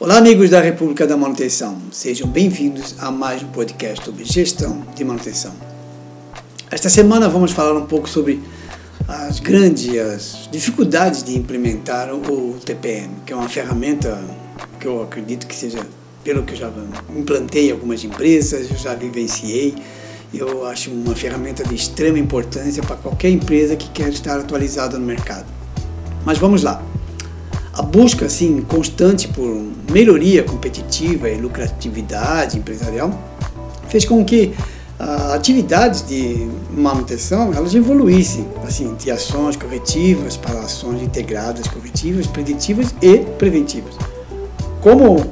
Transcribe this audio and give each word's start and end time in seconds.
Olá, 0.00 0.18
amigos 0.18 0.50
da 0.50 0.60
República 0.60 1.08
da 1.08 1.16
Manutenção. 1.16 1.76
Sejam 1.90 2.28
bem-vindos 2.28 2.94
a 3.00 3.10
mais 3.10 3.42
um 3.42 3.48
podcast 3.48 4.04
sobre 4.04 4.24
gestão 4.24 4.86
de 4.94 5.04
manutenção. 5.04 5.52
Esta 6.70 6.88
semana 6.88 7.28
vamos 7.28 7.50
falar 7.50 7.76
um 7.76 7.84
pouco 7.84 8.08
sobre 8.08 8.40
as 9.08 9.40
grandes 9.40 10.48
dificuldades 10.52 11.24
de 11.24 11.36
implementar 11.36 12.14
o 12.14 12.54
TPM, 12.64 13.10
que 13.26 13.32
é 13.32 13.36
uma 13.36 13.48
ferramenta 13.48 14.22
que 14.78 14.86
eu 14.86 15.02
acredito 15.02 15.48
que 15.48 15.54
seja, 15.56 15.84
pelo 16.22 16.44
que 16.44 16.52
eu 16.52 16.58
já 16.58 16.70
implantei 17.16 17.70
em 17.70 17.72
algumas 17.72 18.04
empresas, 18.04 18.70
eu 18.70 18.76
já 18.76 18.94
vivenciei, 18.94 19.74
eu 20.32 20.64
acho 20.64 20.92
uma 20.92 21.16
ferramenta 21.16 21.64
de 21.64 21.74
extrema 21.74 22.20
importância 22.20 22.84
para 22.84 22.94
qualquer 22.94 23.30
empresa 23.30 23.74
que 23.74 23.90
quer 23.90 24.10
estar 24.10 24.38
atualizada 24.38 24.96
no 24.96 25.04
mercado. 25.04 25.46
Mas 26.24 26.38
vamos 26.38 26.62
lá 26.62 26.80
a 27.78 27.82
busca 27.82 28.26
assim 28.26 28.60
constante 28.62 29.28
por 29.28 29.62
melhoria 29.88 30.42
competitiva 30.42 31.30
e 31.30 31.40
lucratividade 31.40 32.58
empresarial 32.58 33.16
fez 33.88 34.04
com 34.04 34.24
que 34.24 34.52
a 34.98 35.34
atividades 35.34 36.04
de 36.04 36.48
manutenção 36.72 37.54
elas 37.54 37.72
evoluíssem 37.76 38.44
assim 38.66 38.96
de 38.96 39.12
ações 39.12 39.54
corretivas 39.54 40.36
para 40.36 40.58
ações 40.58 41.00
integradas 41.00 41.68
corretivas 41.68 42.26
preditivas 42.26 42.92
e 43.00 43.18
preventivas. 43.18 43.94
Como 44.80 45.24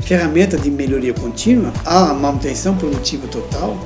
ferramenta 0.00 0.56
de 0.56 0.70
melhoria 0.70 1.12
contínua 1.12 1.70
a 1.84 2.14
manutenção 2.14 2.74
produtiva 2.76 3.28
total 3.28 3.76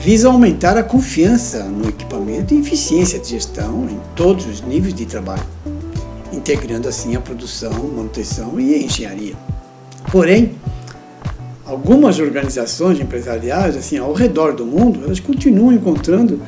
visa 0.00 0.28
aumentar 0.28 0.76
a 0.76 0.82
confiança 0.82 1.62
no 1.62 1.88
equipamento 1.88 2.52
e 2.52 2.58
eficiência 2.58 3.20
de 3.20 3.28
gestão 3.28 3.84
em 3.88 4.00
todos 4.16 4.44
os 4.44 4.60
níveis 4.60 4.92
de 4.92 5.06
trabalho 5.06 5.57
integrando 6.32 6.88
assim 6.88 7.16
a 7.16 7.20
produção, 7.20 7.72
manutenção 7.72 8.58
e 8.60 8.84
engenharia. 8.84 9.34
Porém, 10.10 10.54
algumas 11.64 12.18
organizações 12.18 13.00
empresariais 13.00 13.76
assim 13.76 13.98
ao 13.98 14.12
redor 14.12 14.54
do 14.54 14.64
mundo, 14.64 15.04
elas 15.04 15.20
continuam 15.20 15.72
encontrando 15.72 16.40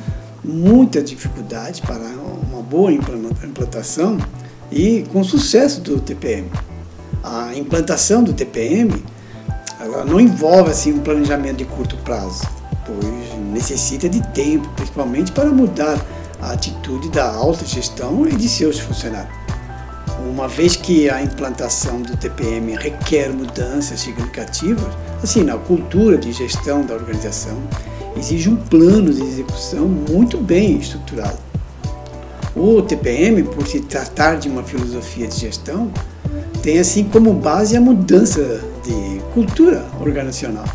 muita 0.43 1.01
dificuldade 1.01 1.81
para 1.81 2.03
uma 2.49 2.61
boa 2.61 2.91
implantação 2.91 4.17
e 4.71 5.03
com 5.11 5.23
sucesso 5.23 5.81
do 5.81 5.99
TPM. 5.99 6.49
A 7.23 7.55
implantação 7.55 8.23
do 8.23 8.33
TPM 8.33 9.03
ela 9.79 10.05
não 10.05 10.19
envolve 10.19 10.71
assim 10.71 10.93
um 10.93 10.99
planejamento 10.99 11.57
de 11.57 11.65
curto 11.65 11.97
prazo, 11.97 12.43
pois 12.85 13.51
necessita 13.51 14.07
de 14.07 14.21
tempo, 14.29 14.67
principalmente 14.75 15.31
para 15.31 15.49
mudar 15.49 15.99
a 16.39 16.51
atitude 16.51 17.09
da 17.09 17.31
alta 17.31 17.65
gestão 17.65 18.27
e 18.27 18.35
de 18.35 18.47
seus 18.47 18.79
funcionários 18.79 19.40
uma 20.29 20.47
vez 20.47 20.75
que 20.75 21.09
a 21.09 21.21
implantação 21.21 22.01
do 22.01 22.15
TPM 22.17 22.75
requer 22.75 23.29
mudanças 23.29 23.99
significativas, 23.99 24.87
assim, 25.21 25.43
na 25.43 25.57
cultura 25.57 26.17
de 26.17 26.31
gestão 26.31 26.85
da 26.85 26.93
organização, 26.93 27.57
exige 28.17 28.49
um 28.49 28.55
plano 28.55 29.13
de 29.13 29.21
execução 29.21 29.87
muito 29.87 30.37
bem 30.37 30.77
estruturado. 30.77 31.37
O 32.55 32.81
TPM, 32.81 33.43
por 33.43 33.65
se 33.65 33.79
tratar 33.79 34.35
de 34.35 34.49
uma 34.49 34.63
filosofia 34.63 35.27
de 35.27 35.39
gestão, 35.39 35.91
tem 36.61 36.79
assim 36.79 37.05
como 37.05 37.33
base 37.33 37.75
a 37.77 37.81
mudança 37.81 38.61
de 38.83 39.21
cultura 39.33 39.85
organizacional. 39.99 40.65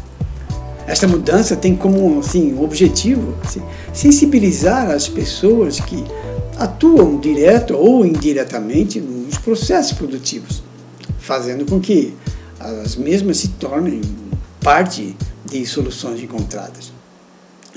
Esta 0.86 1.06
mudança 1.06 1.56
tem 1.56 1.74
como 1.74 2.20
assim, 2.20 2.56
objetivo 2.58 3.34
assim, 3.44 3.60
sensibilizar 3.92 4.90
as 4.90 5.08
pessoas 5.08 5.80
que 5.80 6.02
atuam 6.56 7.18
direto 7.18 7.76
ou 7.76 8.06
indiretamente 8.06 9.00
processos 9.46 9.92
produtivos, 9.92 10.60
fazendo 11.20 11.64
com 11.64 11.78
que 11.78 12.12
as 12.58 12.96
mesmas 12.96 13.36
se 13.36 13.50
tornem 13.50 14.00
parte 14.60 15.16
de 15.44 15.64
soluções 15.64 16.20
encontradas. 16.20 16.92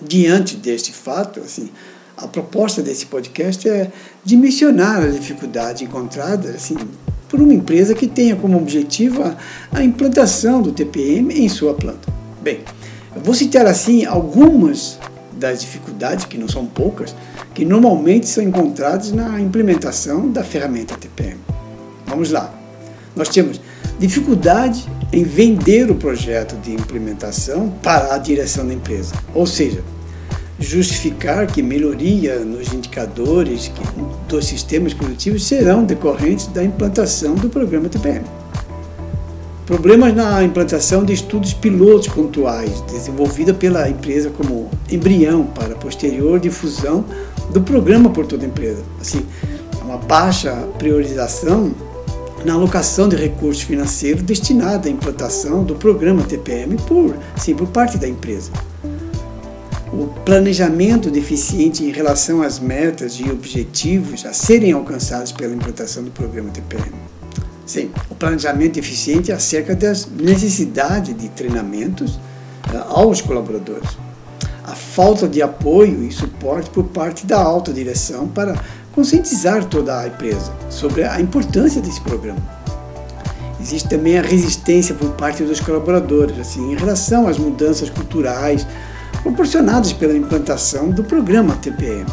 Diante 0.02 0.56
deste 0.56 0.92
fato, 0.92 1.40
assim, 1.40 1.70
a 2.18 2.28
proposta 2.28 2.82
desse 2.82 3.06
podcast 3.06 3.70
é 3.70 3.92
dimensionar 4.26 5.04
as 5.04 5.14
dificuldades 5.14 5.84
encontradas 5.84 6.56
assim, 6.56 6.76
por 7.30 7.40
uma 7.40 7.54
empresa 7.54 7.94
que 7.94 8.08
tenha 8.08 8.36
como 8.36 8.58
objetivo 8.58 9.22
a, 9.22 9.38
a 9.72 9.84
implantação 9.84 10.64
do 10.64 10.72
TPM 10.72 11.32
em 11.40 11.48
sua 11.48 11.76
planta. 11.76 12.12
Bem, 12.42 12.62
eu 13.16 13.22
vou 13.22 13.36
citar 13.36 13.68
assim 13.68 14.06
algumas 14.06 14.98
das 15.34 15.62
dificuldades, 15.62 16.26
que 16.26 16.38
não 16.38 16.48
são 16.48 16.66
poucas, 16.66 17.16
que 17.54 17.64
normalmente 17.64 18.28
são 18.28 18.44
encontradas 18.44 19.12
na 19.12 19.40
implementação 19.40 20.32
da 20.32 20.44
ferramenta 20.44 20.98
TPM. 20.98 21.49
Vamos 22.10 22.32
lá. 22.32 22.52
Nós 23.16 23.30
temos 23.30 23.62
dificuldade 24.00 24.86
em 25.14 25.24
vender 25.24 25.90
o 25.90 25.96
projeto 25.96 26.56
de 26.58 26.74
implementação 26.74 27.70
para 27.84 28.16
a 28.16 28.18
direção 28.18 28.68
da 28.68 28.74
empresa, 28.74 29.14
ou 29.34 29.46
seja, 29.46 29.84
justificar 30.60 31.48
que 31.48 31.62
melhoria 31.62 32.40
nos 32.40 32.74
indicadores 32.74 33.72
dos 34.28 34.46
sistemas 34.46 34.94
produtivos 34.94 35.46
serão 35.46 35.86
decorrentes 35.86 36.48
da 36.48 36.64
implantação 36.64 37.36
do 37.36 37.50
programa 37.50 37.88
TPM. 37.88 38.26
Problemas 39.66 40.16
na 40.16 40.44
implantação 40.44 41.06
de 41.06 41.14
estudos 41.14 41.54
pilotos 41.54 42.08
pontuais, 42.08 42.82
desenvolvida 42.92 43.54
pela 43.54 43.88
empresa 43.88 44.32
como 44.32 44.70
embrião 44.92 45.46
para 45.46 45.76
posterior 45.76 46.40
difusão 46.40 47.06
do 47.52 47.62
programa 47.62 48.10
por 48.10 48.26
toda 48.26 48.44
a 48.44 48.48
empresa. 48.48 48.84
Assim, 49.00 49.24
uma 49.84 49.98
baixa 49.98 50.54
priorização 50.78 51.72
na 52.46 52.54
alocação 52.54 53.10
de 53.10 53.16
recursos 53.16 53.64
financeiros 53.64 54.24
destinados 54.24 54.88
à 54.88 54.90
implantação 54.90 55.64
do 55.64 55.76
programa 55.76 56.24
TPM 56.24 56.78
por, 56.88 57.16
sim, 57.36 57.54
por 57.54 57.68
parte 57.68 57.98
da 57.98 58.08
empresa. 58.08 58.52
O 59.92 60.08
planejamento 60.24 61.10
deficiente 61.10 61.84
em 61.84 61.92
relação 61.92 62.42
às 62.42 62.60
metas 62.60 63.14
e 63.14 63.30
objetivos 63.30 64.26
a 64.26 64.34
serem 64.34 64.72
alcançados 64.72 65.32
pela 65.32 65.54
implantação 65.54 66.04
do 66.04 66.12
programa 66.12 66.50
TPM 66.52 66.94
Sim, 67.70 67.92
o 68.10 68.16
planejamento 68.16 68.80
eficiente 68.80 69.32
acerca 69.32 69.76
das 69.76 70.08
necessidades 70.08 71.16
de 71.16 71.30
treinamentos 71.30 72.16
uh, 72.16 72.78
aos 72.88 73.22
colaboradores. 73.22 73.96
A 74.66 74.74
falta 74.74 75.28
de 75.28 75.40
apoio 75.40 76.04
e 76.04 76.12
suporte 76.12 76.68
por 76.72 76.86
parte 76.86 77.28
da 77.28 77.40
alta 77.40 77.72
direção 77.72 78.28
para 78.28 78.60
conscientizar 78.94 79.66
toda 79.66 80.00
a 80.00 80.08
empresa 80.08 80.52
sobre 80.70 81.04
a 81.04 81.20
importância 81.20 81.82
desse 81.82 82.02
programa. 82.02 82.42
Existe 83.60 83.90
também 83.90 84.18
a 84.18 84.22
resistência 84.22 84.96
por 84.96 85.12
parte 85.12 85.44
dos 85.44 85.60
colaboradores, 85.60 86.40
assim, 86.40 86.72
em 86.72 86.76
relação 86.76 87.28
às 87.28 87.38
mudanças 87.38 87.90
culturais 87.90 88.66
proporcionadas 89.22 89.92
pela 89.92 90.16
implantação 90.16 90.90
do 90.90 91.04
programa 91.04 91.56
TPM 91.58 92.06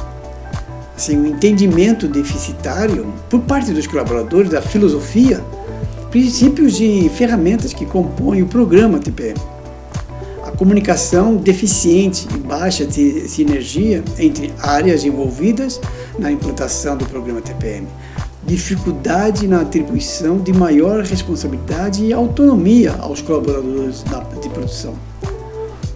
assim, 0.97 1.17
um 1.17 1.27
entendimento 1.27 2.09
deficitário 2.09 3.13
por 3.29 3.41
parte 3.41 3.71
dos 3.71 3.87
colaboradores 3.87 4.51
da 4.51 4.63
filosofia, 4.63 5.45
princípios 6.11 6.81
e 6.81 7.11
ferramentas 7.11 7.75
que 7.75 7.85
compõem 7.85 8.43
o 8.43 8.47
programa 8.47 8.99
TPM. 8.99 9.39
A 10.45 10.51
comunicação 10.53 11.37
deficiente 11.37 12.27
e 12.35 12.39
baixa 12.39 12.87
de 12.87 13.29
sinergia 13.29 14.03
entre 14.19 14.53
áreas 14.63 15.05
envolvidas 15.05 15.79
na 16.19 16.31
implantação 16.31 16.97
do 16.97 17.05
programa 17.07 17.41
TPM. 17.41 17.87
Dificuldade 18.45 19.47
na 19.49 19.63
atribuição 19.63 20.39
de 20.39 20.53
maior 20.53 21.03
responsabilidade 21.03 22.05
e 22.05 22.13
autonomia 22.13 22.93
aos 22.99 23.21
colaboradores 23.21 24.05
de 24.41 24.49
produção. 24.51 24.95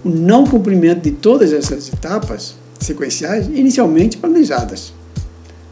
O 0.05 0.09
não 0.09 0.47
cumprimento 0.47 1.03
de 1.03 1.13
todas 1.13 1.53
essas 1.53 1.89
etapas 1.89 2.55
sequenciais 2.81 3.47
inicialmente 3.47 4.17
planejadas. 4.17 4.93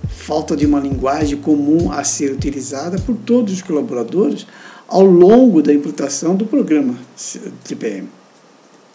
Falta 0.08 0.56
de 0.56 0.66
uma 0.66 0.78
linguagem 0.78 1.38
comum 1.38 1.90
a 1.90 2.04
ser 2.04 2.30
utilizada 2.32 2.98
por 2.98 3.16
todos 3.16 3.54
os 3.54 3.62
colaboradores 3.62 4.46
ao 4.86 5.04
longo 5.04 5.62
da 5.62 5.72
implantação 5.72 6.34
do 6.34 6.46
programa 6.46 6.94
TPM. 7.64 8.08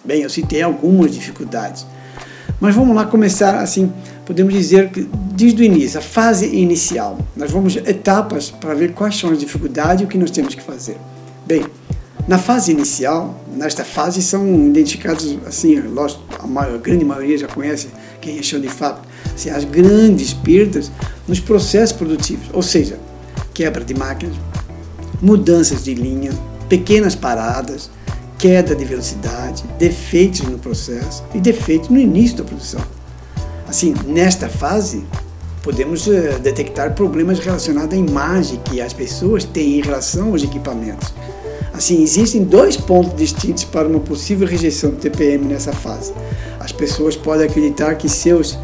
Bem, 0.05 0.21
eu 0.21 0.29
citei 0.29 0.61
algumas 0.61 1.13
dificuldades, 1.13 1.85
mas 2.59 2.75
vamos 2.75 2.95
lá 2.95 3.05
começar 3.05 3.59
assim, 3.59 3.91
podemos 4.25 4.53
dizer 4.53 4.89
que 4.89 5.07
desde 5.33 5.61
o 5.61 5.65
início, 5.65 5.99
a 5.99 6.01
fase 6.01 6.47
inicial, 6.47 7.17
nós 7.35 7.51
vamos 7.51 7.75
etapas 7.75 8.49
para 8.51 8.73
ver 8.73 8.93
quais 8.93 9.17
são 9.17 9.31
as 9.31 9.39
dificuldades 9.39 10.01
e 10.01 10.05
o 10.05 10.07
que 10.07 10.17
nós 10.17 10.31
temos 10.31 10.55
que 10.55 10.61
fazer. 10.61 10.97
Bem, 11.45 11.65
na 12.27 12.37
fase 12.37 12.71
inicial, 12.71 13.37
nesta 13.53 13.83
fase 13.83 14.21
são 14.21 14.47
identificados, 14.67 15.37
assim, 15.45 15.79
lógico, 15.81 16.23
a, 16.39 16.47
maior, 16.47 16.75
a 16.75 16.77
grande 16.77 17.03
maioria 17.03 17.37
já 17.37 17.47
conhece 17.47 17.89
quem 18.21 18.39
é 18.39 18.43
chão 18.43 18.61
de 18.61 18.69
fábrica, 18.69 19.07
assim, 19.33 19.49
as 19.49 19.65
grandes 19.65 20.33
perdas 20.33 20.89
nos 21.27 21.39
processos 21.39 21.91
produtivos, 21.91 22.47
ou 22.53 22.61
seja, 22.61 22.97
quebra 23.53 23.83
de 23.83 23.93
máquinas, 23.93 24.35
mudanças 25.21 25.83
de 25.83 25.93
linha, 25.93 26.31
pequenas 26.69 27.13
paradas, 27.13 27.89
queda 28.37 28.73
de 28.73 28.85
velocidade, 28.85 29.63
defeitos 29.77 30.41
no 30.41 30.57
processo 30.57 31.23
e 31.33 31.39
defeitos 31.39 31.89
no 31.89 31.99
início 31.99 32.37
da 32.37 32.43
produção. 32.43 32.81
Assim, 33.67 33.93
nesta 34.05 34.49
fase, 34.49 35.03
podemos 35.61 36.07
uh, 36.07 36.39
detectar 36.41 36.93
problemas 36.93 37.39
relacionados 37.39 37.93
à 37.93 37.97
imagem 37.97 38.59
que 38.65 38.81
as 38.81 38.93
pessoas 38.93 39.43
têm 39.43 39.79
em 39.79 39.81
relação 39.81 40.29
aos 40.29 40.43
equipamentos 40.43 41.13
Assim, 41.73 42.03
existem 42.03 42.43
dois 42.43 42.77
pontos 42.77 43.15
distintos 43.15 43.63
para 43.63 43.87
uma 43.87 43.99
possível 43.99 44.47
rejeição 44.47 44.91
do 44.91 44.97
TPM 44.97 45.45
nessa 45.45 45.73
fase. 45.73 46.13
As 46.59 46.71
pessoas 46.71 47.15
podem 47.15 47.47
acreditar 47.47 47.95
que 47.95 48.07
seus, 48.07 48.59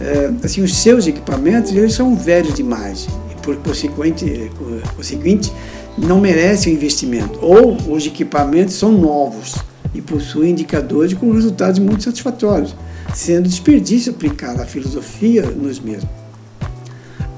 eh, 0.00 0.30
assim, 0.44 0.62
os 0.62 0.76
seus 0.76 1.08
equipamentos 1.08 1.72
eles 1.72 1.92
são 1.92 2.14
velhos 2.14 2.54
demais 2.54 3.08
e, 3.32 3.42
por 3.42 3.56
consequente, 3.56 4.48
consequente 4.96 5.52
não 5.98 6.20
merecem 6.20 6.72
o 6.72 6.76
investimento. 6.76 7.36
Ou 7.42 7.76
os 7.92 8.06
equipamentos 8.06 8.74
são 8.74 8.92
novos 8.92 9.56
e 9.94 10.00
possuem 10.00 10.52
indicadores 10.52 11.14
com 11.14 11.32
resultados 11.32 11.78
muito 11.78 12.04
satisfatórios, 12.04 12.74
sendo 13.14 13.48
desperdício 13.48 14.12
aplicar 14.12 14.60
a 14.60 14.66
filosofia 14.66 15.42
nos 15.42 15.78
mesmos. 15.78 16.10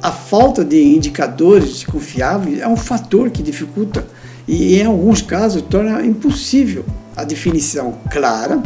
A 0.02 0.12
falta 0.12 0.64
de 0.64 0.82
indicadores 0.82 1.82
confiáveis 1.84 2.60
é 2.60 2.68
um 2.68 2.76
fator 2.76 3.30
que 3.30 3.42
dificulta 3.42 4.06
e, 4.46 4.78
em 4.78 4.84
alguns 4.84 5.22
casos, 5.22 5.62
torna 5.62 6.04
impossível 6.04 6.84
a 7.16 7.24
definição 7.24 7.98
clara 8.10 8.62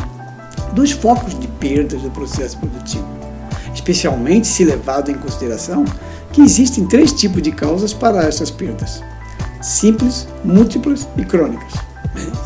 dos 0.72 0.90
focos 0.90 1.38
de 1.38 1.46
perdas 1.46 2.02
do 2.02 2.10
processo 2.10 2.58
produtivo, 2.58 3.06
especialmente 3.72 4.46
se 4.48 4.64
levado 4.64 5.10
em 5.10 5.14
consideração 5.14 5.84
que 6.32 6.42
existem 6.42 6.86
três 6.86 7.12
tipos 7.12 7.40
de 7.40 7.52
causas 7.52 7.92
para 7.92 8.24
essas 8.24 8.50
perdas: 8.50 9.02
simples, 9.62 10.26
múltiplas 10.44 11.06
e 11.16 11.24
crônicas. 11.24 11.87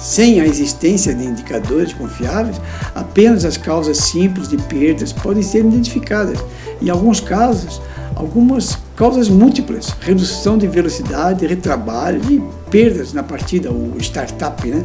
Sem 0.02 0.40
a 0.40 0.44
existência 0.44 1.14
de 1.14 1.24
indicadores 1.24 1.92
confiáveis, 1.92 2.60
apenas 2.92 3.44
as 3.44 3.56
causas 3.56 3.98
simples 3.98 4.48
de 4.48 4.56
perdas 4.56 5.12
podem 5.12 5.44
ser 5.44 5.60
identificadas. 5.60 6.40
Em 6.82 6.90
alguns 6.90 7.20
casos, 7.20 7.80
algumas 8.16 8.76
causas 8.96 9.28
múltiplas, 9.28 9.94
redução 10.00 10.58
de 10.58 10.66
velocidade, 10.66 11.46
retrabalho 11.46 12.20
e 12.28 12.42
perdas 12.68 13.12
na 13.12 13.22
partida, 13.22 13.70
o 13.70 13.96
startup, 14.00 14.66
né? 14.66 14.84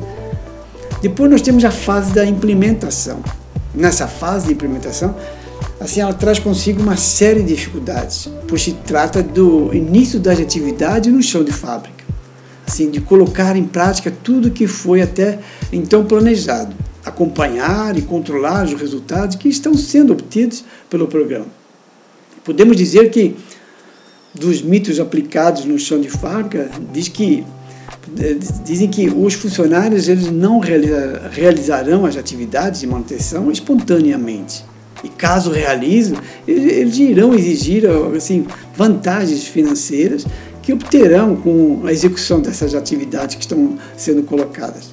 Depois 1.02 1.32
nós 1.32 1.42
temos 1.42 1.66
a 1.66 1.72
fase 1.72 2.14
da 2.14 2.24
implementação. 2.24 3.20
Nessa 3.74 4.08
fase 4.08 4.48
de 4.48 4.54
implementação, 4.54 5.16
assim 5.80 6.00
ela 6.00 6.14
traz 6.14 6.38
consigo 6.38 6.82
uma 6.82 6.96
série 6.96 7.42
de 7.42 7.56
dificuldades, 7.56 8.30
pois 8.48 8.62
se 8.62 8.74
trata 8.74 9.24
do 9.24 9.74
início 9.74 10.20
das 10.20 10.40
atividades 10.40 11.12
no 11.12 11.24
chão 11.24 11.44
de 11.44 11.52
fábrica, 11.52 11.97
assim 12.68 12.92
de 12.92 13.00
colocar 13.00 13.56
em 13.56 13.64
prática 13.64 14.12
tudo 14.12 14.52
que 14.52 14.68
foi 14.68 15.02
até 15.02 15.40
então 15.72 16.04
planejado, 16.04 16.76
acompanhar 17.04 17.98
e 17.98 18.02
controlar 18.02 18.66
os 18.66 18.74
resultados 18.74 19.38
que 19.38 19.48
estão 19.48 19.74
sendo 19.74 20.12
obtidos 20.12 20.66
pelo 20.90 21.08
programa. 21.08 21.48
Podemos 22.44 22.76
dizer 22.76 23.10
que 23.10 23.36
dos 24.34 24.62
mitos 24.62 25.00
aplicados 25.00 25.66
no 25.66 25.80
chão 25.80 26.00
de 26.00 26.10
fábrica 26.10 26.70
diz 26.94 27.08
que 27.08 27.46
eh, 28.20 28.38
dizem 28.64 28.90
que 28.90 29.10
os 29.10 29.34
funcionários 29.34 30.08
eles 30.08 30.30
não 30.30 30.60
realizarão 30.60 32.06
as 32.06 32.18
atividades 32.18 32.82
de 32.82 32.88
manutenção 32.88 33.50
espontaneamente. 33.52 34.64
E 35.04 35.10
caso 35.10 35.52
realizem, 35.52 36.18
eles 36.48 36.98
irão 36.98 37.34
exigir 37.34 37.84
assim, 38.16 38.48
vantagens 38.76 39.46
financeiras 39.46 40.26
que 40.68 40.74
obterão 40.74 41.34
com 41.34 41.84
a 41.86 41.94
execução 41.94 42.42
dessas 42.42 42.76
atividades 42.76 43.36
que 43.36 43.42
estão 43.42 43.78
sendo 43.96 44.22
colocadas. 44.24 44.90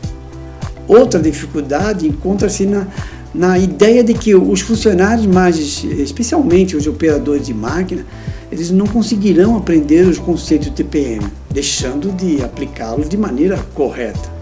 Outra 0.87 1.21
dificuldade 1.21 2.07
encontra-se 2.07 2.65
na, 2.65 2.87
na 3.35 3.59
ideia 3.59 4.05
de 4.05 4.15
que 4.15 4.37
os 4.37 4.61
funcionários, 4.61 5.27
mais 5.27 5.83
especialmente 5.83 6.77
os 6.77 6.87
operadores 6.87 7.49
de 7.49 7.53
máquina, 7.53 8.07
eles 8.53 8.71
não 8.71 8.87
conseguirão 8.87 9.57
aprender 9.57 10.07
os 10.07 10.17
conceitos 10.17 10.69
do 10.69 10.75
TPM, 10.75 11.27
deixando 11.51 12.13
de 12.13 12.41
aplicá-los 12.45 13.09
de 13.09 13.17
maneira 13.17 13.59
correta. 13.75 14.33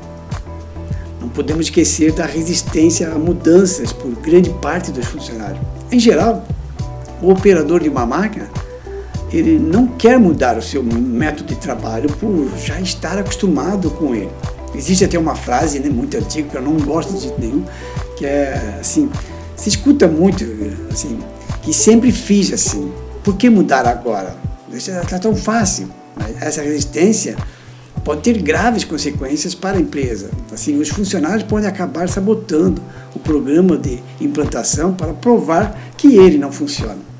Não 1.18 1.30
podemos 1.30 1.64
esquecer 1.64 2.12
da 2.12 2.26
resistência 2.26 3.10
a 3.10 3.18
mudanças 3.18 3.90
por 3.90 4.10
grande 4.16 4.50
parte 4.60 4.92
dos 4.92 5.06
funcionários. 5.06 5.62
Em 5.90 5.98
geral, 5.98 6.46
o 7.22 7.30
operador 7.30 7.82
de 7.82 7.88
uma 7.88 8.04
máquina 8.04 8.50
ele 9.36 9.58
não 9.58 9.86
quer 9.86 10.18
mudar 10.18 10.58
o 10.58 10.62
seu 10.62 10.82
método 10.82 11.54
de 11.54 11.60
trabalho 11.60 12.10
por 12.16 12.50
já 12.58 12.80
estar 12.80 13.18
acostumado 13.18 13.90
com 13.90 14.14
ele. 14.14 14.30
Existe 14.74 15.04
até 15.04 15.18
uma 15.18 15.34
frase 15.34 15.78
né, 15.78 15.90
muito 15.90 16.16
antiga 16.16 16.48
que 16.48 16.56
eu 16.56 16.62
não 16.62 16.76
gosto 16.76 17.12
de 17.14 17.32
nenhum, 17.38 17.64
que 18.16 18.24
é 18.24 18.78
assim, 18.80 19.10
se 19.56 19.68
escuta 19.68 20.08
muito 20.08 20.44
assim, 20.90 21.18
que 21.62 21.72
sempre 21.72 22.10
fiz 22.10 22.52
assim. 22.52 22.90
Por 23.22 23.36
que 23.36 23.48
mudar 23.48 23.86
agora? 23.86 24.36
Está 24.72 25.18
tão 25.18 25.36
fácil. 25.36 25.88
Mas 26.16 26.40
essa 26.42 26.62
resistência 26.62 27.36
pode 28.04 28.22
ter 28.22 28.40
graves 28.40 28.84
consequências 28.84 29.54
para 29.54 29.76
a 29.76 29.80
empresa. 29.80 30.30
Assim, 30.52 30.78
os 30.78 30.88
funcionários 30.88 31.44
podem 31.44 31.68
acabar 31.68 32.08
sabotando 32.08 32.82
o 33.14 33.18
programa 33.18 33.76
de 33.76 34.02
implantação 34.20 34.92
para 34.94 35.12
provar 35.12 35.78
que 35.96 36.16
ele 36.16 36.38
não 36.38 36.50
funciona. 36.50 37.11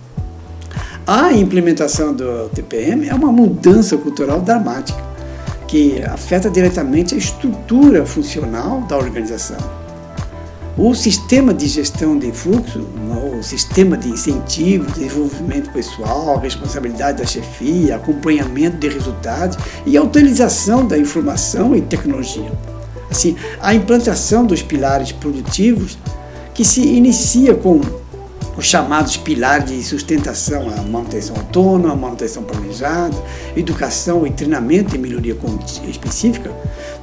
A 1.06 1.32
implementação 1.32 2.14
do 2.14 2.48
TPM 2.50 3.08
é 3.08 3.14
uma 3.14 3.32
mudança 3.32 3.96
cultural 3.96 4.40
dramática 4.40 5.02
que 5.66 6.00
afeta 6.04 6.48
diretamente 6.48 7.14
a 7.14 7.18
estrutura 7.18 8.06
funcional 8.06 8.82
da 8.82 8.96
organização. 8.96 9.56
O 10.78 10.94
sistema 10.94 11.52
de 11.52 11.66
gestão 11.66 12.16
de 12.16 12.30
fluxo, 12.30 12.86
o 13.36 13.42
sistema 13.42 13.96
de 13.96 14.10
incentivo, 14.10 14.90
desenvolvimento 14.92 15.72
pessoal, 15.72 16.38
responsabilidade 16.38 17.18
da 17.18 17.26
chefia, 17.26 17.96
acompanhamento 17.96 18.76
de 18.76 18.88
resultados 18.88 19.58
e 19.84 19.96
a 19.96 20.02
utilização 20.02 20.86
da 20.86 20.96
informação 20.96 21.74
e 21.74 21.80
tecnologia. 21.82 22.52
Assim, 23.10 23.36
a 23.60 23.74
implantação 23.74 24.46
dos 24.46 24.62
pilares 24.62 25.10
produtivos 25.10 25.98
que 26.54 26.64
se 26.64 26.80
inicia 26.80 27.54
com 27.54 27.80
os 28.56 28.66
chamados 28.66 29.16
pilares 29.16 29.70
de 29.70 29.82
sustentação, 29.82 30.68
a 30.68 30.82
manutenção 30.82 31.36
autônoma, 31.36 31.92
a 31.92 31.96
manutenção 31.96 32.42
planejada, 32.42 33.16
educação 33.56 34.26
e 34.26 34.30
treinamento 34.30 34.94
e 34.94 34.98
melhoria 34.98 35.36
específica, 35.88 36.50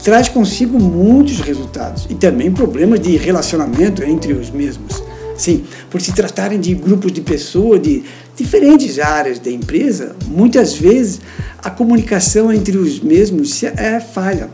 traz 0.04 0.30
consigo 0.30 0.80
muitos 0.80 1.40
resultados 1.40 2.06
e 2.10 2.16
também 2.16 2.52
problemas 2.52 3.00
de 3.00 3.18
relacionamento 3.18 4.04
entre 4.04 4.34
os 4.34 4.50
mesmos. 4.50 5.04
Sim, 5.36 5.64
por 5.90 6.02
se 6.02 6.12
tratarem 6.12 6.60
de 6.60 6.76
grupos 6.76 7.14
de 7.14 7.22
pessoas 7.22 7.82
de 7.82 8.04
diferentes 8.36 9.00
áreas 9.00 9.40
da 9.40 9.50
empresa, 9.50 10.16
muitas 10.28 10.74
vezes 10.74 11.22
a 11.60 11.70
comunicação 11.70 12.52
entre 12.52 12.78
os 12.78 13.00
mesmos 13.00 13.64
é 13.64 14.00
falha, 14.02 14.50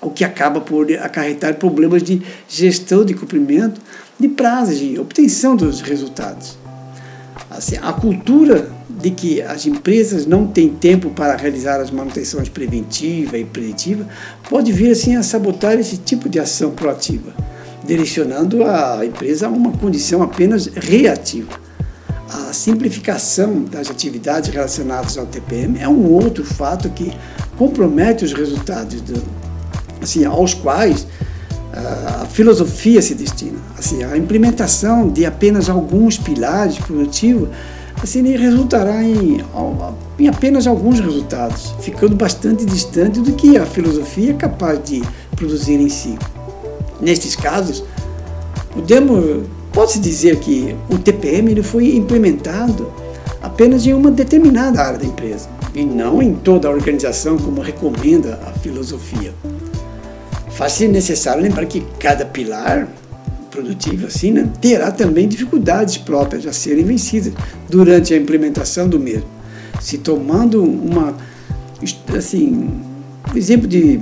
o 0.00 0.10
que 0.10 0.24
acaba 0.24 0.60
por 0.60 0.90
acarretar 0.92 1.54
problemas 1.56 2.02
de 2.02 2.22
gestão 2.48 3.04
de 3.04 3.14
cumprimento 3.14 3.80
de 4.18 4.28
prazos, 4.28 4.78
de 4.78 4.98
obtenção 4.98 5.54
dos 5.56 5.80
resultados. 5.80 6.56
Assim, 7.50 7.76
a 7.80 7.92
cultura 7.92 8.70
de 8.88 9.10
que 9.10 9.40
as 9.40 9.64
empresas 9.64 10.26
não 10.26 10.46
têm 10.46 10.68
tempo 10.68 11.10
para 11.10 11.36
realizar 11.36 11.80
as 11.80 11.90
manutenções 11.90 12.48
preventiva 12.48 13.38
e 13.38 13.44
preditiva 13.44 14.06
pode 14.48 14.72
vir 14.72 14.90
assim 14.90 15.16
a 15.16 15.22
sabotar 15.22 15.78
esse 15.78 15.96
tipo 15.98 16.28
de 16.28 16.38
ação 16.38 16.72
proativa, 16.72 17.32
direcionando 17.86 18.64
a 18.64 19.04
empresa 19.04 19.46
a 19.46 19.50
uma 19.50 19.72
condição 19.72 20.22
apenas 20.22 20.66
reativa. 20.66 21.68
A 22.28 22.52
simplificação 22.52 23.62
das 23.64 23.90
atividades 23.90 24.50
relacionadas 24.50 25.16
ao 25.16 25.24
TPM 25.24 25.78
é 25.80 25.88
um 25.88 26.12
outro 26.12 26.44
fato 26.44 26.90
que 26.90 27.10
compromete 27.56 28.24
os 28.24 28.32
resultados 28.32 29.00
do, 29.00 29.22
assim, 30.02 30.24
aos 30.24 30.54
quais 30.54 31.06
a 31.72 32.26
filosofia 32.26 33.00
se 33.00 33.14
destina. 33.14 33.58
Assim, 33.78 34.02
a 34.02 34.16
implementação 34.16 35.08
de 35.08 35.24
apenas 35.24 35.68
alguns 35.68 36.18
pilares 36.18 36.78
produtivos 36.78 37.48
assim, 38.02 38.22
resultará 38.36 39.02
em, 39.02 39.44
em 40.18 40.28
apenas 40.28 40.66
alguns 40.66 41.00
resultados, 41.00 41.74
ficando 41.80 42.14
bastante 42.14 42.64
distante 42.64 43.20
do 43.20 43.32
que 43.32 43.56
a 43.56 43.66
filosofia 43.66 44.30
é 44.30 44.34
capaz 44.34 44.82
de 44.84 45.02
produzir 45.36 45.80
em 45.80 45.88
si. 45.88 46.18
Nestes 47.00 47.36
casos, 47.36 47.84
podemos 48.72 49.46
pode-se 49.72 50.00
dizer 50.00 50.36
que 50.40 50.74
o 50.88 50.98
TPM 50.98 51.52
ele 51.52 51.62
foi 51.62 51.94
implementado 51.94 52.90
apenas 53.40 53.86
em 53.86 53.92
uma 53.92 54.10
determinada 54.10 54.82
área 54.82 54.98
da 54.98 55.06
empresa 55.06 55.48
e 55.74 55.84
não 55.84 56.20
em 56.20 56.34
toda 56.34 56.66
a 56.66 56.70
organização 56.70 57.38
como 57.38 57.60
recomenda 57.60 58.40
a 58.46 58.58
filosofia. 58.58 59.32
Faz-se 60.58 60.88
necessário 60.88 61.40
lembrar 61.40 61.64
que 61.66 61.80
cada 62.00 62.24
pilar 62.24 62.88
produtivo 63.48 64.08
assim, 64.08 64.32
né, 64.32 64.48
terá 64.60 64.90
também 64.90 65.28
dificuldades 65.28 65.96
próprias 65.96 66.44
a 66.48 66.52
serem 66.52 66.84
vencidas 66.84 67.32
durante 67.68 68.12
a 68.12 68.16
implementação 68.16 68.88
do 68.88 68.98
mesmo. 68.98 69.28
Se 69.80 69.98
tomando 69.98 70.64
uma, 70.64 71.16
assim, 72.12 72.68
um 73.32 73.36
exemplo 73.36 73.68
de, 73.68 74.00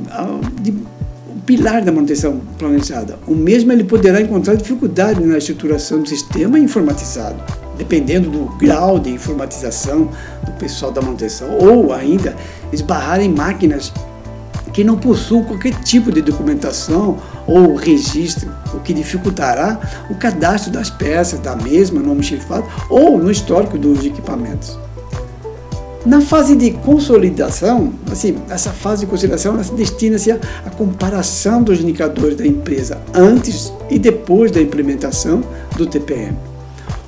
de 0.62 0.70
um 0.70 1.40
pilar 1.44 1.84
da 1.84 1.92
manutenção 1.92 2.40
planejada, 2.58 3.18
o 3.26 3.34
mesmo 3.34 3.70
ele 3.70 3.84
poderá 3.84 4.18
encontrar 4.18 4.54
dificuldade 4.54 5.22
na 5.22 5.36
estruturação 5.36 6.00
do 6.00 6.08
sistema 6.08 6.58
informatizado, 6.58 7.36
dependendo 7.76 8.30
do 8.30 8.46
grau 8.56 8.98
de 8.98 9.10
informatização 9.10 10.08
do 10.46 10.52
pessoal 10.52 10.90
da 10.90 11.02
manutenção, 11.02 11.50
ou 11.58 11.92
ainda 11.92 12.34
esbarrar 12.72 13.20
em 13.20 13.28
máquinas 13.28 13.92
que 14.76 14.84
não 14.84 14.98
possuam 14.98 15.42
qualquer 15.42 15.72
tipo 15.80 16.12
de 16.12 16.20
documentação 16.20 17.16
ou 17.46 17.74
registro, 17.76 18.52
o 18.74 18.80
que 18.80 18.92
dificultará 18.92 19.80
o 20.10 20.14
cadastro 20.16 20.70
das 20.70 20.90
peças 20.90 21.40
da 21.40 21.56
mesma 21.56 21.98
no 21.98 22.10
almoxerifado 22.10 22.66
ou 22.90 23.16
no 23.16 23.30
histórico 23.30 23.78
dos 23.78 24.04
equipamentos. 24.04 24.78
Na 26.04 26.20
fase 26.20 26.54
de 26.54 26.72
consolidação, 26.72 27.94
assim, 28.12 28.36
essa 28.50 28.70
fase 28.70 29.06
de 29.06 29.06
consolidação 29.06 29.56
destina-se 29.56 30.30
à 30.30 30.38
comparação 30.76 31.62
dos 31.62 31.80
indicadores 31.80 32.36
da 32.36 32.46
empresa 32.46 33.00
antes 33.14 33.72
e 33.88 33.98
depois 33.98 34.50
da 34.50 34.60
implementação 34.60 35.42
do 35.74 35.86
TPM. 35.86 36.36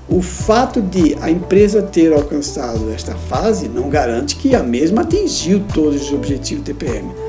O 0.08 0.22
fato 0.22 0.80
de 0.80 1.14
a 1.20 1.30
empresa 1.30 1.82
ter 1.82 2.14
alcançado 2.14 2.90
esta 2.90 3.14
fase 3.14 3.68
não 3.68 3.90
garante 3.90 4.36
que 4.36 4.54
a 4.54 4.62
mesma 4.62 5.02
atingiu 5.02 5.62
todos 5.74 6.00
os 6.00 6.12
objetivos 6.14 6.64
do 6.64 6.72
TPM. 6.72 7.27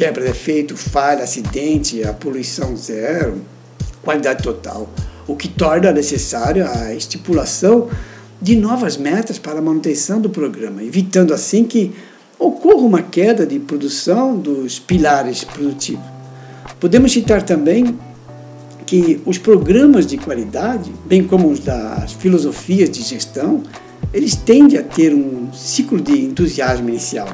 Quebra 0.00 0.24
de 0.24 0.30
efeito, 0.30 0.78
falha, 0.78 1.24
acidente, 1.24 2.02
a 2.02 2.14
poluição 2.14 2.74
zero, 2.74 3.42
qualidade 4.02 4.42
total, 4.42 4.88
o 5.26 5.36
que 5.36 5.46
torna 5.46 5.92
necessária 5.92 6.66
a 6.70 6.94
estipulação 6.94 7.86
de 8.40 8.56
novas 8.56 8.96
metas 8.96 9.38
para 9.38 9.58
a 9.58 9.60
manutenção 9.60 10.18
do 10.18 10.30
programa, 10.30 10.82
evitando 10.82 11.34
assim 11.34 11.64
que 11.64 11.92
ocorra 12.38 12.80
uma 12.80 13.02
queda 13.02 13.44
de 13.44 13.58
produção 13.58 14.38
dos 14.38 14.78
pilares 14.78 15.44
produtivos. 15.44 16.06
Podemos 16.80 17.12
citar 17.12 17.42
também 17.42 17.98
que 18.86 19.20
os 19.26 19.36
programas 19.36 20.06
de 20.06 20.16
qualidade, 20.16 20.90
bem 21.04 21.24
como 21.24 21.50
os 21.50 21.60
das 21.60 22.14
filosofias 22.14 22.88
de 22.88 23.02
gestão, 23.02 23.62
eles 24.14 24.34
tendem 24.34 24.78
a 24.78 24.82
ter 24.82 25.12
um 25.12 25.52
ciclo 25.52 26.00
de 26.00 26.24
entusiasmo 26.24 26.88
inicial, 26.88 27.28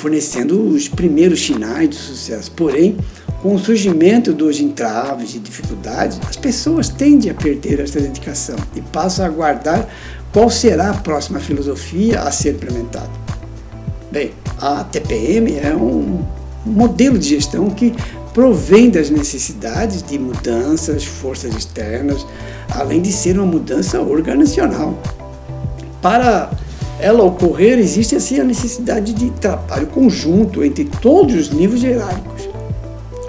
fornecendo 0.00 0.58
os 0.68 0.88
primeiros 0.88 1.44
sinais 1.44 1.90
de 1.90 1.96
sucesso. 1.96 2.50
Porém, 2.52 2.96
com 3.42 3.54
o 3.54 3.58
surgimento 3.58 4.32
dos 4.32 4.58
entraves 4.58 5.34
e 5.34 5.38
dificuldades, 5.38 6.18
as 6.28 6.36
pessoas 6.36 6.88
tendem 6.88 7.30
a 7.30 7.34
perder 7.34 7.80
essa 7.80 8.00
dedicação 8.00 8.56
e 8.74 8.80
passam 8.80 9.24
a 9.24 9.28
aguardar 9.28 9.88
qual 10.32 10.48
será 10.48 10.90
a 10.90 10.94
próxima 10.94 11.38
filosofia 11.40 12.20
a 12.20 12.30
ser 12.30 12.54
implementada? 12.54 13.10
Bem, 14.10 14.32
a 14.58 14.84
TPM 14.84 15.56
é 15.56 15.74
um 15.74 16.24
modelo 16.64 17.18
de 17.18 17.28
gestão 17.28 17.68
que 17.70 17.94
provém 18.32 18.90
das 18.90 19.10
necessidades 19.10 20.02
de 20.02 20.18
mudanças, 20.18 21.04
forças 21.04 21.54
externas, 21.54 22.24
além 22.70 23.02
de 23.02 23.12
ser 23.12 23.36
uma 23.36 23.46
mudança 23.46 24.00
organizacional. 24.00 24.96
Para 26.00 26.50
ela 27.00 27.24
ocorrer, 27.24 27.78
existe 27.78 28.14
assim 28.14 28.38
a 28.38 28.44
necessidade 28.44 29.12
de 29.12 29.30
trabalho 29.30 29.86
conjunto 29.86 30.62
entre 30.62 30.84
todos 30.84 31.34
os 31.34 31.50
níveis 31.50 31.82
hierárquicos, 31.82 32.48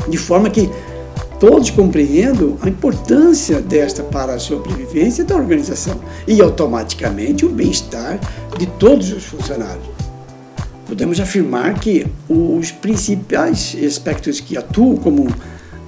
de 0.07 0.17
forma 0.17 0.49
que 0.49 0.69
todos 1.39 1.71
compreendam 1.71 2.57
a 2.61 2.69
importância 2.69 3.59
desta 3.59 4.03
para 4.03 4.33
a 4.33 4.39
sobrevivência 4.39 5.23
da 5.23 5.35
organização 5.35 5.99
e 6.27 6.39
automaticamente 6.41 7.45
o 7.45 7.49
bem-estar 7.49 8.19
de 8.59 8.67
todos 8.67 9.11
os 9.11 9.23
funcionários. 9.23 9.89
Podemos 10.85 11.19
afirmar 11.19 11.79
que 11.79 12.05
os 12.29 12.69
principais 12.71 13.75
aspectos 13.83 14.39
que 14.39 14.57
atuam 14.57 14.97
como 14.97 15.27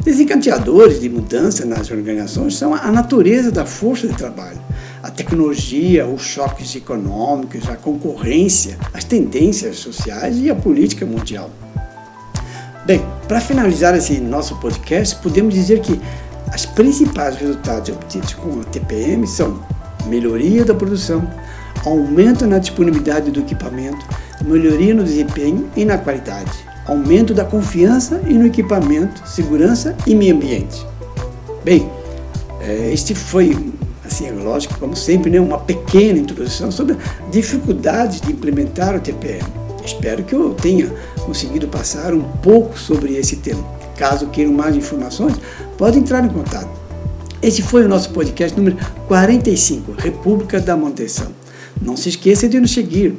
desencadeadores 0.04 1.00
de 1.00 1.10
mudança 1.10 1.66
nas 1.66 1.92
organizações 1.92 2.56
são 2.56 2.74
a 2.74 2.92
natureza 2.92 3.52
da 3.52 3.66
força 3.66 4.08
de 4.08 4.16
trabalho, 4.16 4.60
a 5.04 5.12
tecnologia, 5.12 6.08
os 6.08 6.22
choques 6.22 6.74
econômicos, 6.78 7.68
a 7.68 7.76
concorrência, 7.76 8.78
as 8.94 9.04
tendências 9.04 9.76
sociais 9.76 10.40
e 10.40 10.50
a 10.50 10.56
política 10.56 11.06
mundial. 11.06 11.50
Bem, 12.86 13.02
para 13.28 13.42
finalizar 13.42 13.94
esse 13.96 14.18
nosso 14.22 14.56
podcast, 14.62 15.18
podemos 15.18 15.54
dizer 15.54 15.82
que 15.82 16.00
os 16.56 16.66
principais 16.68 17.36
resultados 17.36 17.90
obtidos 17.90 18.34
com 18.36 18.62
a 18.62 18.64
TPM 18.64 19.28
são 19.28 19.62
melhoria 20.06 20.64
da 20.64 20.74
produção, 20.74 21.30
aumento 21.86 22.48
na 22.48 22.58
disponibilidade 22.58 23.30
do 23.30 23.42
equipamento, 23.42 24.06
melhoria 24.46 24.94
no 24.94 25.04
desempenho 25.04 25.70
e 25.76 25.84
na 25.84 25.98
qualidade, 25.98 26.52
aumento 26.86 27.34
da 27.34 27.44
confiança 27.44 28.22
e 28.26 28.34
no 28.34 28.48
equipamento, 28.48 29.28
segurança 29.28 29.98
e 30.08 30.16
meio 30.16 30.36
ambiente. 30.36 30.86
Bem, 31.62 31.90
é, 32.62 32.94
este 32.94 33.14
foi, 33.14 33.73
assim, 34.06 34.28
é 34.28 34.32
lógico, 34.32 34.78
como 34.80 34.96
sempre, 34.96 35.30
né, 35.30 35.40
uma 35.40 35.60
pequena 35.60 36.20
introdução 36.20 36.72
sobre 36.72 36.98
dificuldades 37.32 38.22
de 38.22 38.32
implementar 38.32 38.96
o 38.96 39.00
TPM. 39.00 39.44
Espero 39.86 40.24
que 40.24 40.34
eu 40.34 40.54
tenha 40.54 40.92
conseguido 41.26 41.68
passar 41.68 42.14
um 42.14 42.22
pouco 42.22 42.78
sobre 42.78 43.16
esse 43.16 43.38
tema. 43.38 43.64
Caso 43.98 44.28
queiram 44.28 44.54
mais 44.54 44.76
informações, 44.76 45.36
pode 45.78 46.00
entrar 46.00 46.24
em 46.24 46.30
contato. 46.30 46.70
Esse 47.42 47.62
foi 47.62 47.84
o 47.84 47.90
nosso 47.90 48.10
podcast 48.12 48.58
número 48.58 48.78
45, 49.08 49.92
República 49.98 50.60
da 50.60 50.78
Manutenção. 50.78 51.28
Não 51.82 51.98
se 51.98 52.10
esqueça 52.10 52.48
de 52.48 52.60
nos 52.60 52.72
seguir. 52.72 53.16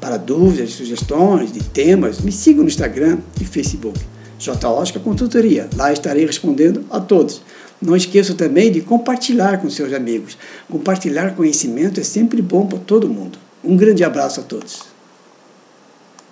Para 0.00 0.16
dúvidas, 0.16 0.74
sugestões 0.74 1.50
de 1.50 1.60
temas, 1.60 2.20
me 2.20 2.30
siga 2.30 2.60
no 2.60 2.68
Instagram 2.68 3.18
e 3.40 3.44
Facebook. 3.44 3.98
J. 4.38 4.68
Oscar 4.68 5.02
Consultoria. 5.02 5.68
Lá 5.74 5.92
estarei 5.92 6.24
respondendo 6.26 6.84
a 6.90 7.00
todos. 7.00 7.42
Não 7.80 7.96
esqueça 7.96 8.34
também 8.34 8.70
de 8.70 8.80
compartilhar 8.80 9.60
com 9.60 9.68
seus 9.68 9.92
amigos. 9.92 10.38
Compartilhar 10.70 11.34
conhecimento 11.34 12.00
é 12.00 12.04
sempre 12.04 12.40
bom 12.40 12.66
para 12.66 12.78
todo 12.78 13.08
mundo. 13.08 13.38
Um 13.62 13.76
grande 13.76 14.04
abraço 14.04 14.40
a 14.40 14.42
todos. 14.42 14.93